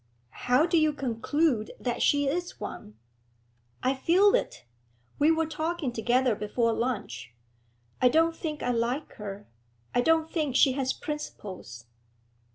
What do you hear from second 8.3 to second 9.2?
think I like